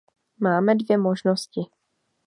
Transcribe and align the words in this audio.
Máme 0.39 0.75
dvě 0.75 0.97
možnosti. 0.97 1.61